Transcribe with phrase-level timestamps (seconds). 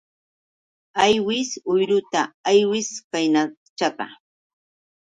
[1.03, 4.05] Aywis uyruta aywis kaynachata.